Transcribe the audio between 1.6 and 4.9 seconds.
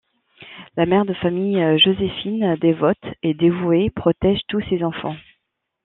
Joséphine, dévote et dévouée, protège tous ses